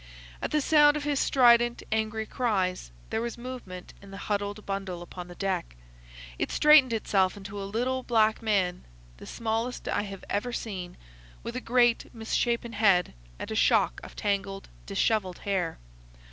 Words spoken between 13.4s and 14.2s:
a shock of